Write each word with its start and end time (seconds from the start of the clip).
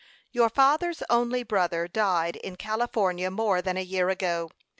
"Your 0.31 0.49
father's 0.49 1.03
only 1.11 1.43
brother 1.43 1.87
died 1.87 2.35
in 2.37 2.55
California 2.55 3.29
more 3.29 3.61
than 3.61 3.77
a 3.77 3.81
year 3.83 4.09
ago. 4.09 4.49